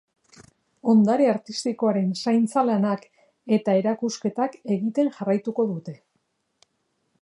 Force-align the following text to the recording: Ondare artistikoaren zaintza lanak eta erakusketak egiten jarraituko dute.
Ondare 0.93 1.27
artistikoaren 1.33 2.09
zaintza 2.23 2.65
lanak 2.71 3.05
eta 3.59 3.77
erakusketak 3.83 4.59
egiten 4.79 5.15
jarraituko 5.19 5.69
dute. 5.75 6.01